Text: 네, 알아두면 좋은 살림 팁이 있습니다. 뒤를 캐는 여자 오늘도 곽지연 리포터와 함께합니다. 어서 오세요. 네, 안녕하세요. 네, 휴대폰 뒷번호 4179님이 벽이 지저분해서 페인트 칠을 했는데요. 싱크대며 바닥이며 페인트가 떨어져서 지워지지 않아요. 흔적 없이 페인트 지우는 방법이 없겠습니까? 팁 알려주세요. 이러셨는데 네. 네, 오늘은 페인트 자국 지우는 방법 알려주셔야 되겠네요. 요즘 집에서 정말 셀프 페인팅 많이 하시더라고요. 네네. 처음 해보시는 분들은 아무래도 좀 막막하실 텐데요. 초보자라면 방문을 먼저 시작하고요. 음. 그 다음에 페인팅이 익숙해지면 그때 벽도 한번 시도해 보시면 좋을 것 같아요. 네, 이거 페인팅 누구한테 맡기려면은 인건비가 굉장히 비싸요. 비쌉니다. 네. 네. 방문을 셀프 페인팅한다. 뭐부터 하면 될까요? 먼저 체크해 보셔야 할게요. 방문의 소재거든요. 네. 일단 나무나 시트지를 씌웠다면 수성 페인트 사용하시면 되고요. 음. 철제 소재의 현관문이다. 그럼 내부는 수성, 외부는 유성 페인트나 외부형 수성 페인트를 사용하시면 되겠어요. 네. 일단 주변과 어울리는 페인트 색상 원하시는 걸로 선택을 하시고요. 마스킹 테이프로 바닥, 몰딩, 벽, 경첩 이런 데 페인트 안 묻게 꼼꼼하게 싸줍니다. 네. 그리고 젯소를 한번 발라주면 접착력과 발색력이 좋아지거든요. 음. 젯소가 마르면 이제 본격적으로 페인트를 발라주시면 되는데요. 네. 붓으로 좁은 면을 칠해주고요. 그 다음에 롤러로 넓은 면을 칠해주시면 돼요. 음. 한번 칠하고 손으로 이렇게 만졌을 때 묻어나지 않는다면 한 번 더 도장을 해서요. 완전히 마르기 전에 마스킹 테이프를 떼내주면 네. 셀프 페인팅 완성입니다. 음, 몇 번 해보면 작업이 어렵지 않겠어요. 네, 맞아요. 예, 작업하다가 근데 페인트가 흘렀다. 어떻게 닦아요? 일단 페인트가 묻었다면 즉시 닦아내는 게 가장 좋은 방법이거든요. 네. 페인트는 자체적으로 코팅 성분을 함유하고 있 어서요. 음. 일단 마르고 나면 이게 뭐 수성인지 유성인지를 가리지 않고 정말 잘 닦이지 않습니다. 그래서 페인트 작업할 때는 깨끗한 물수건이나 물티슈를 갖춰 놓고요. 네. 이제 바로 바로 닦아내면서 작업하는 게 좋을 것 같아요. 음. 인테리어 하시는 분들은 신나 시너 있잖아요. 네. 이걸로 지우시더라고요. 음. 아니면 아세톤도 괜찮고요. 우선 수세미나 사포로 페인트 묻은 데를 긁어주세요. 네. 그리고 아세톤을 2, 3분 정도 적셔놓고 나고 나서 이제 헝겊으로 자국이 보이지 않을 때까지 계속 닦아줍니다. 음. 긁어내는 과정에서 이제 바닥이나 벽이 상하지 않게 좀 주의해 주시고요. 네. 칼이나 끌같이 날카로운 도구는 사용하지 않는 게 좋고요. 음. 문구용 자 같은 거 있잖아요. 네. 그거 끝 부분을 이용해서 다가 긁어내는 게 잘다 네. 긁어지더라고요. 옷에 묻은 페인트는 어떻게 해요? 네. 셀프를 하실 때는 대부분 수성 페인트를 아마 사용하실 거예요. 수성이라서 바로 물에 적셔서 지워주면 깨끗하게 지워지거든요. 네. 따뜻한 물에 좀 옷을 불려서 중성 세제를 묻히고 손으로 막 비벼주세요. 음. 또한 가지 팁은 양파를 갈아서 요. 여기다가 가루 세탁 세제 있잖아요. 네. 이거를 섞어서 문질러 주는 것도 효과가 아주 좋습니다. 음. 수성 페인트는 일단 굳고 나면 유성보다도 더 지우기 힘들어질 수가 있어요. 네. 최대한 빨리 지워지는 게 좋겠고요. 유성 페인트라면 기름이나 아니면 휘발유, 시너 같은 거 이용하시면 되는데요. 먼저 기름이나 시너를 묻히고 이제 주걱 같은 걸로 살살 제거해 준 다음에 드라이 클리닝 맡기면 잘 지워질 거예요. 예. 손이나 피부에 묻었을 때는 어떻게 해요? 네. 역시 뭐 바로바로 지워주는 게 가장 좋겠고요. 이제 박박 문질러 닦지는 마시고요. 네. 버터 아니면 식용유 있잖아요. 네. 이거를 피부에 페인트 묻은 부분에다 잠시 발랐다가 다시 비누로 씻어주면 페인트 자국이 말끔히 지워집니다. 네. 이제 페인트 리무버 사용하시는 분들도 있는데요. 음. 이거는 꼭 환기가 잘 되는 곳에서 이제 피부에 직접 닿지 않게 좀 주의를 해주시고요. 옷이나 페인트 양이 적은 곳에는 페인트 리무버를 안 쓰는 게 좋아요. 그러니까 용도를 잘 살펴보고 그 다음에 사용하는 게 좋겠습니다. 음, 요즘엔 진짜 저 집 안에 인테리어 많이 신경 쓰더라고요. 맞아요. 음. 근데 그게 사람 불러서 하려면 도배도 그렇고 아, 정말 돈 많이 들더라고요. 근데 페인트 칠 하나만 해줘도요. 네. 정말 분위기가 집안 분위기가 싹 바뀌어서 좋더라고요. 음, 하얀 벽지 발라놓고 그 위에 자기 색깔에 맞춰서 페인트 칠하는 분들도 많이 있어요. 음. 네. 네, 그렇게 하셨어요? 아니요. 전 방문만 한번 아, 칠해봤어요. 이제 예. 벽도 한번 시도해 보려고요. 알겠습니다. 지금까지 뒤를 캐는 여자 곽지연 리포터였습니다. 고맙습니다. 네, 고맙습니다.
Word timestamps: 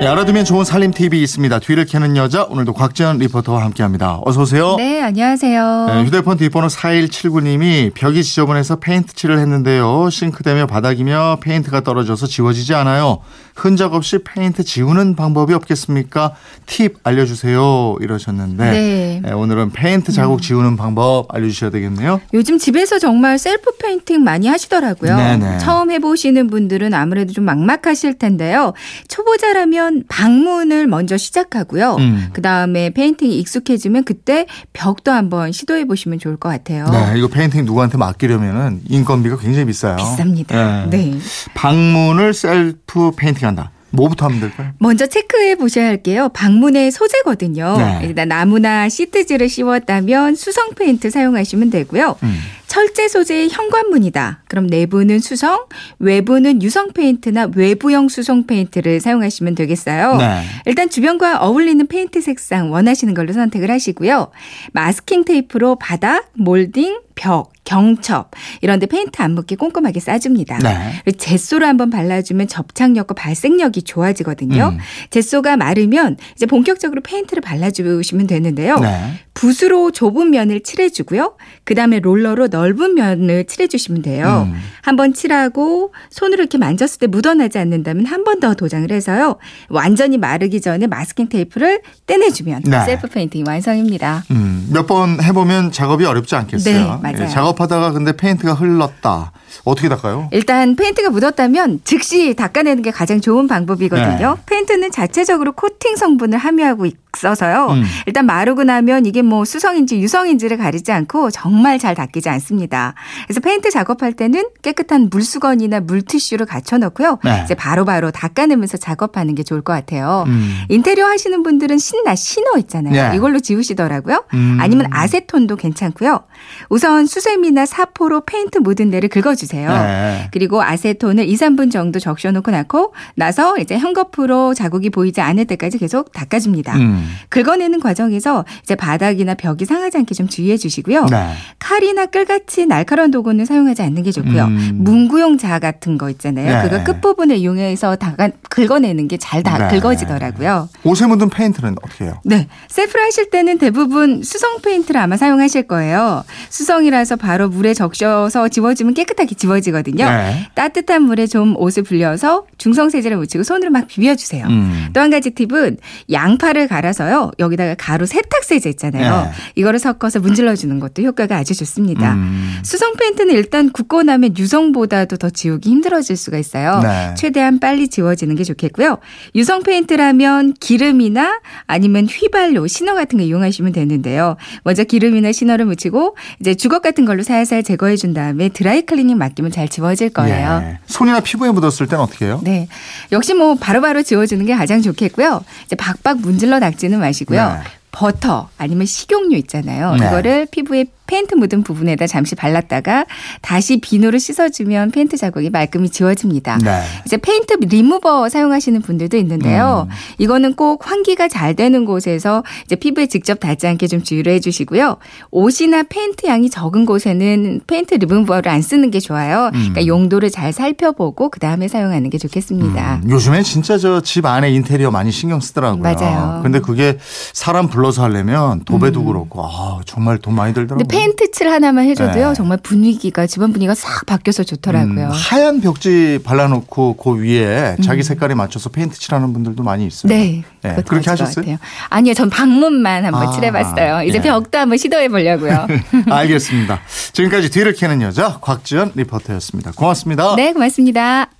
네, 0.00 0.06
알아두면 0.06 0.46
좋은 0.46 0.64
살림 0.64 0.92
팁이 0.92 1.20
있습니다. 1.20 1.58
뒤를 1.58 1.84
캐는 1.84 2.16
여자 2.16 2.44
오늘도 2.44 2.72
곽지연 2.72 3.18
리포터와 3.18 3.62
함께합니다. 3.64 4.18
어서 4.24 4.40
오세요. 4.40 4.76
네, 4.76 5.02
안녕하세요. 5.02 5.86
네, 5.88 6.04
휴대폰 6.04 6.38
뒷번호 6.38 6.68
4179님이 6.68 7.92
벽이 7.92 8.24
지저분해서 8.24 8.76
페인트 8.76 9.12
칠을 9.12 9.38
했는데요. 9.38 10.08
싱크대며 10.08 10.68
바닥이며 10.68 11.40
페인트가 11.42 11.82
떨어져서 11.82 12.28
지워지지 12.28 12.72
않아요. 12.76 13.18
흔적 13.54 13.92
없이 13.92 14.20
페인트 14.24 14.64
지우는 14.64 15.16
방법이 15.16 15.52
없겠습니까? 15.52 16.32
팁 16.64 16.96
알려주세요. 17.02 17.96
이러셨는데 18.00 18.70
네. 18.70 19.20
네, 19.22 19.32
오늘은 19.32 19.72
페인트 19.72 20.12
자국 20.12 20.40
지우는 20.40 20.78
방법 20.78 21.26
알려주셔야 21.28 21.68
되겠네요. 21.68 22.22
요즘 22.32 22.56
집에서 22.56 22.98
정말 22.98 23.38
셀프 23.38 23.76
페인팅 23.76 24.24
많이 24.24 24.48
하시더라고요. 24.48 25.14
네네. 25.14 25.58
처음 25.58 25.90
해보시는 25.90 26.46
분들은 26.46 26.94
아무래도 26.94 27.34
좀 27.34 27.44
막막하실 27.44 28.14
텐데요. 28.14 28.72
초보자라면 29.08 29.89
방문을 30.08 30.86
먼저 30.86 31.16
시작하고요. 31.16 31.96
음. 31.98 32.28
그 32.32 32.42
다음에 32.42 32.90
페인팅이 32.90 33.38
익숙해지면 33.38 34.04
그때 34.04 34.46
벽도 34.72 35.10
한번 35.12 35.52
시도해 35.52 35.86
보시면 35.86 36.18
좋을 36.18 36.36
것 36.36 36.48
같아요. 36.48 36.86
네, 36.90 37.18
이거 37.18 37.28
페인팅 37.28 37.64
누구한테 37.64 37.98
맡기려면은 37.98 38.80
인건비가 38.88 39.38
굉장히 39.38 39.66
비싸요. 39.66 39.96
비쌉니다. 39.96 40.88
네. 40.90 41.10
네. 41.10 41.18
방문을 41.54 42.34
셀프 42.34 43.12
페인팅한다. 43.16 43.70
뭐부터 43.92 44.26
하면 44.26 44.40
될까요? 44.40 44.70
먼저 44.78 45.06
체크해 45.06 45.56
보셔야 45.56 45.86
할게요. 45.86 46.28
방문의 46.32 46.90
소재거든요. 46.92 47.76
네. 47.76 48.00
일단 48.04 48.28
나무나 48.28 48.88
시트지를 48.88 49.48
씌웠다면 49.48 50.36
수성 50.36 50.74
페인트 50.76 51.10
사용하시면 51.10 51.70
되고요. 51.70 52.16
음. 52.22 52.38
철제 52.70 53.08
소재의 53.08 53.48
현관문이다. 53.50 54.44
그럼 54.46 54.68
내부는 54.68 55.18
수성, 55.18 55.66
외부는 55.98 56.62
유성 56.62 56.92
페인트나 56.92 57.48
외부형 57.56 58.08
수성 58.08 58.46
페인트를 58.46 59.00
사용하시면 59.00 59.56
되겠어요. 59.56 60.16
네. 60.18 60.44
일단 60.66 60.88
주변과 60.88 61.38
어울리는 61.40 61.84
페인트 61.88 62.20
색상 62.20 62.70
원하시는 62.70 63.12
걸로 63.14 63.32
선택을 63.32 63.72
하시고요. 63.72 64.30
마스킹 64.72 65.24
테이프로 65.24 65.74
바닥, 65.80 66.30
몰딩, 66.34 67.00
벽, 67.20 67.52
경첩 67.64 68.30
이런 68.62 68.78
데 68.78 68.86
페인트 68.86 69.20
안 69.20 69.32
묻게 69.34 69.54
꼼꼼하게 69.54 70.00
싸줍니다. 70.00 70.58
네. 70.58 70.92
그리고 71.04 71.18
젯소를 71.18 71.66
한번 71.68 71.90
발라주면 71.90 72.48
접착력과 72.48 73.12
발색력이 73.14 73.82
좋아지거든요. 73.82 74.70
음. 74.72 74.78
젯소가 75.10 75.58
마르면 75.58 76.16
이제 76.34 76.46
본격적으로 76.46 77.02
페인트를 77.02 77.42
발라주시면 77.42 78.26
되는데요. 78.26 78.78
네. 78.78 79.12
붓으로 79.34 79.90
좁은 79.90 80.30
면을 80.30 80.60
칠해주고요. 80.62 81.36
그 81.64 81.74
다음에 81.74 82.00
롤러로 82.00 82.48
넓은 82.48 82.94
면을 82.94 83.44
칠해주시면 83.44 84.00
돼요. 84.02 84.48
음. 84.50 84.58
한번 84.80 85.12
칠하고 85.12 85.92
손으로 86.10 86.40
이렇게 86.42 86.56
만졌을 86.58 86.98
때 87.00 87.06
묻어나지 87.06 87.58
않는다면 87.58 88.06
한 88.06 88.24
번 88.24 88.40
더 88.40 88.54
도장을 88.54 88.90
해서요. 88.90 89.36
완전히 89.68 90.16
마르기 90.16 90.62
전에 90.62 90.86
마스킹 90.86 91.28
테이프를 91.28 91.82
떼내주면 92.06 92.62
네. 92.64 92.84
셀프 92.86 93.06
페인팅 93.08 93.44
완성입니다. 93.46 94.24
음, 94.30 94.68
몇 94.72 94.86
번 94.86 95.22
해보면 95.22 95.72
작업이 95.72 96.06
어렵지 96.06 96.34
않겠어요. 96.36 97.00
네, 97.02 97.09
맞아요. 97.12 97.24
예, 97.24 97.28
작업하다가 97.28 97.92
근데 97.92 98.16
페인트가 98.16 98.54
흘렀다. 98.54 99.32
어떻게 99.64 99.88
닦아요? 99.88 100.28
일단 100.32 100.76
페인트가 100.76 101.10
묻었다면 101.10 101.80
즉시 101.84 102.34
닦아내는 102.34 102.82
게 102.82 102.90
가장 102.90 103.20
좋은 103.20 103.46
방법이거든요. 103.46 104.34
네. 104.36 104.42
페인트는 104.46 104.90
자체적으로 104.90 105.52
코팅 105.52 105.96
성분을 105.96 106.38
함유하고 106.38 106.86
있 106.86 106.96
어서요. 107.28 107.68
음. 107.70 107.84
일단 108.06 108.26
마르고 108.26 108.64
나면 108.64 109.06
이게 109.06 109.22
뭐 109.22 109.44
수성인지 109.44 110.00
유성인지를 110.00 110.56
가리지 110.56 110.92
않고 110.92 111.30
정말 111.30 111.78
잘 111.78 111.94
닦이지 111.94 112.28
않습니다. 112.28 112.94
그래서 113.26 113.40
페인트 113.40 113.70
작업할 113.70 114.12
때는 114.12 114.44
깨끗한 114.62 115.08
물수건이나 115.10 115.80
물티슈를 115.80 116.46
갖춰 116.46 116.78
놓고요. 116.78 117.18
네. 117.24 117.42
이제 117.44 117.54
바로 117.54 117.84
바로 117.84 118.10
닦아내면서 118.10 118.76
작업하는 118.76 119.34
게 119.34 119.42
좋을 119.42 119.62
것 119.62 119.72
같아요. 119.72 120.24
음. 120.26 120.56
인테리어 120.68 121.06
하시는 121.06 121.42
분들은 121.42 121.78
신나 121.78 122.14
시너 122.14 122.58
있잖아요. 122.58 123.10
네. 123.10 123.16
이걸로 123.16 123.40
지우시더라고요. 123.40 124.24
음. 124.34 124.58
아니면 124.60 124.86
아세톤도 124.90 125.56
괜찮고요. 125.56 126.20
우선 126.68 127.06
수세미나 127.06 127.66
사포로 127.66 128.22
페인트 128.24 128.58
묻은 128.58 128.90
데를 128.90 129.08
긁어주세요. 129.08 129.70
네. 129.70 130.28
그리고 130.32 130.62
아세톤을 130.62 131.28
2, 131.28 131.34
3분 131.34 131.70
정도 131.70 131.98
적셔놓고 131.98 132.50
나고 132.50 132.94
나서 133.14 133.58
이제 133.58 133.78
헝겊으로 133.78 134.54
자국이 134.54 134.90
보이지 134.90 135.20
않을 135.20 135.44
때까지 135.46 135.78
계속 135.78 136.12
닦아줍니다. 136.12 136.76
음. 136.76 137.09
긁어내는 137.28 137.80
과정에서 137.80 138.44
이제 138.62 138.74
바닥이나 138.74 139.34
벽이 139.34 139.64
상하지 139.64 139.98
않게 139.98 140.14
좀 140.14 140.28
주의해 140.28 140.56
주시고요. 140.56 141.06
네. 141.06 141.34
칼이나 141.58 142.06
끌같이 142.06 142.66
날카로운 142.66 143.10
도구는 143.10 143.44
사용하지 143.44 143.82
않는 143.82 144.02
게 144.02 144.12
좋고요. 144.12 144.44
음. 144.44 144.78
문구용 144.80 145.38
자 145.38 145.58
같은 145.58 145.98
거 145.98 146.10
있잖아요. 146.10 146.62
네. 146.62 146.68
그거 146.68 146.84
끝 146.84 147.00
부분을 147.00 147.36
이용해서 147.36 147.96
다가 147.96 148.30
긁어내는 148.48 149.08
게 149.08 149.16
잘다 149.16 149.68
네. 149.68 149.80
긁어지더라고요. 149.80 150.68
옷에 150.84 151.06
묻은 151.06 151.28
페인트는 151.30 151.76
어떻게 151.82 152.04
해요? 152.06 152.20
네. 152.24 152.48
셀프를 152.68 153.04
하실 153.04 153.30
때는 153.30 153.58
대부분 153.58 154.22
수성 154.22 154.60
페인트를 154.62 155.00
아마 155.00 155.16
사용하실 155.16 155.64
거예요. 155.64 156.24
수성이라서 156.48 157.16
바로 157.16 157.48
물에 157.48 157.74
적셔서 157.74 158.48
지워주면 158.48 158.94
깨끗하게 158.94 159.34
지워지거든요. 159.34 160.04
네. 160.04 160.48
따뜻한 160.54 161.02
물에 161.02 161.26
좀 161.26 161.56
옷을 161.56 161.82
불려서 161.82 162.46
중성 162.58 162.90
세제를 162.90 163.16
묻히고 163.16 163.42
손으로 163.44 163.70
막 163.70 163.86
비벼주세요. 163.86 164.46
음. 164.46 164.88
또한 164.92 165.10
가지 165.10 165.30
팁은 165.30 165.78
양파를 166.10 166.68
갈아서 166.68 166.99
요. 167.08 167.30
여기다가 167.38 167.74
가루 167.78 168.06
세탁 168.06 168.44
세제 168.44 168.68
있잖아요. 168.70 169.26
네. 169.26 169.30
이거를 169.54 169.78
섞어서 169.78 170.20
문질러 170.20 170.56
주는 170.56 170.80
것도 170.80 171.02
효과가 171.02 171.36
아주 171.36 171.54
좋습니다. 171.54 172.14
음. 172.14 172.58
수성 172.62 172.94
페인트는 172.96 173.34
일단 173.34 173.70
굳고 173.70 174.02
나면 174.02 174.36
유성보다도 174.36 175.16
더 175.16 175.30
지우기 175.30 175.70
힘들어질 175.70 176.16
수가 176.16 176.38
있어요. 176.38 176.80
네. 176.82 177.14
최대한 177.16 177.60
빨리 177.60 177.88
지워지는 177.88 178.34
게 178.34 178.44
좋겠고요. 178.44 178.98
유성 179.34 179.62
페인트라면 179.62 180.54
기름이나 180.54 181.40
아니면 181.66 182.06
휘발유, 182.06 182.66
시너 182.68 182.94
같은 182.94 183.18
거 183.18 183.24
이용하시면 183.24 183.72
되는데요. 183.72 184.36
먼저 184.64 184.84
기름이나 184.84 185.32
시너를 185.32 185.66
묻히고 185.66 186.16
이제 186.40 186.54
주걱 186.54 186.82
같은 186.82 187.04
걸로 187.04 187.22
살살 187.22 187.62
제거해 187.62 187.96
준 187.96 188.14
다음에 188.14 188.48
드라이 188.48 188.82
클리닝 188.82 189.16
맡기면 189.16 189.52
잘 189.52 189.68
지워질 189.68 190.10
거예요. 190.10 190.62
예. 190.64 190.78
손이나 190.86 191.20
피부에 191.20 191.50
묻었을 191.50 191.86
때는 191.86 192.02
어떻게 192.02 192.26
해요? 192.26 192.40
네. 192.42 192.68
역시 193.12 193.34
뭐 193.34 193.54
바로바로 193.54 194.02
지워주는 194.02 194.44
게 194.46 194.54
가장 194.56 194.82
좋겠고요. 194.82 195.44
이제 195.66 195.76
박박 195.76 196.20
문질러 196.20 196.58
닦지는 196.60 196.89
마시고요. 196.98 197.44
네. 197.44 197.60
버터 197.92 198.48
아니면 198.56 198.86
식용유 198.86 199.36
있잖아요. 199.38 199.96
네. 199.96 200.06
이거를 200.06 200.46
피부에 200.50 200.86
페인트 201.10 201.34
묻은 201.34 201.64
부분에다 201.64 202.06
잠시 202.06 202.36
발랐다가 202.36 203.04
다시 203.42 203.80
비누로 203.80 204.18
씻어주면 204.18 204.92
페인트 204.92 205.16
자국이 205.16 205.50
말끔히 205.50 205.88
지워집니다. 205.88 206.58
네. 206.58 206.82
이제 207.04 207.16
페인트 207.16 207.54
리무버 207.60 208.28
사용하시는 208.28 208.80
분들도 208.82 209.16
있는데요. 209.16 209.88
음. 209.90 209.94
이거는 210.18 210.54
꼭 210.54 210.88
환기가 210.88 211.26
잘 211.26 211.54
되는 211.54 211.84
곳에서 211.84 212.44
이제 212.64 212.76
피부에 212.76 213.06
직접 213.06 213.40
닿지 213.40 213.66
않게 213.66 213.88
좀 213.88 214.02
주의를 214.04 214.32
해주시고요. 214.34 214.98
옷이나 215.32 215.82
페인트 215.82 216.26
양이 216.26 216.48
적은 216.48 216.86
곳에는 216.86 217.62
페인트 217.66 217.94
리무버를 217.94 218.48
안 218.48 218.62
쓰는 218.62 218.92
게 218.92 219.00
좋아요. 219.00 219.50
그러니까 219.52 219.86
용도를 219.86 220.30
잘 220.30 220.52
살펴보고 220.52 221.28
그 221.30 221.40
다음에 221.40 221.66
사용하는 221.66 222.08
게 222.10 222.18
좋겠습니다. 222.18 223.00
음, 223.04 223.10
요즘엔 223.10 223.42
진짜 223.42 223.76
저 223.78 224.00
집 224.00 224.26
안에 224.26 224.50
인테리어 224.52 224.90
많이 224.90 225.10
신경 225.10 225.40
쓰더라고요. 225.40 225.82
맞아요. 225.82 226.36
음. 226.38 226.42
근데 226.42 226.60
그게 226.60 226.98
사람 227.32 227.68
불러서 227.68 228.02
하려면 228.02 228.64
도배도 228.64 229.04
그렇고 229.04 229.42
아, 229.44 229.80
정말 229.86 230.18
돈 230.18 230.34
많이 230.34 230.52
들더라고요. 230.54 230.84
근데 231.00 231.16
페인트 231.16 231.30
칠 231.32 231.48
하나만 231.48 231.84
해줘도요. 231.86 232.28
네. 232.28 232.34
정말 232.34 232.58
분위기가 232.62 233.26
집안 233.26 233.52
분위기가 233.52 233.74
싹 233.74 234.06
바뀌어서 234.06 234.44
좋더라고요. 234.44 235.06
음, 235.06 235.10
하얀 235.10 235.60
벽지 235.60 236.20
발라놓고 236.24 236.96
그 236.96 237.16
위에 237.22 237.76
자기 237.82 238.02
색깔에 238.02 238.34
맞춰서 238.34 238.70
페인트 238.70 238.98
칠하는 238.98 239.32
분들도 239.32 239.62
많이 239.62 239.86
있어요. 239.86 240.12
음. 240.12 240.14
네. 240.14 240.44
네, 240.62 240.82
그렇게 240.86 241.10
하셨어요? 241.10 241.56
아니요. 241.88 242.14
전 242.14 242.28
방문만 242.28 243.04
한번 243.04 243.28
아, 243.28 243.30
칠해봤어요. 243.32 244.02
이제 244.02 244.18
예. 244.18 244.22
벽도 244.22 244.58
한번 244.58 244.78
시도해 244.78 245.08
보려고요. 245.08 245.66
알겠습니다. 246.10 246.80
지금까지 247.12 247.50
뒤를 247.50 247.72
캐는 247.72 248.02
여자 248.02 248.38
곽지연 248.40 248.92
리포터였습니다. 248.94 249.72
고맙습니다. 249.72 250.36
네, 250.36 250.52
고맙습니다. 250.52 251.39